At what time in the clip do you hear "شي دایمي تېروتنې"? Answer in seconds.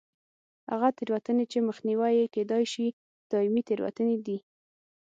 2.73-4.17